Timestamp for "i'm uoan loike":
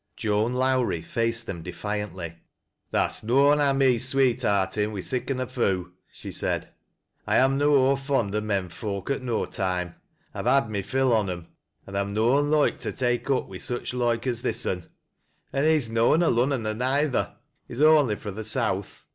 11.95-12.79